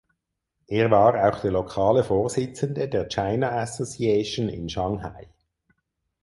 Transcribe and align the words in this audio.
Er 0.65 0.89
war 0.89 1.15
auch 1.31 1.41
der 1.41 1.51
lokale 1.51 2.03
Vorsitzende 2.03 2.87
der 2.89 3.07
China 3.07 3.51
Association 3.61 4.49
in 4.49 4.67
Shanghai. 4.67 5.29